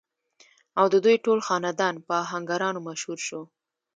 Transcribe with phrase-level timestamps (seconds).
[0.79, 3.41] او ددوي ټول خاندان پۀ اهنګرانو مشهور شو۔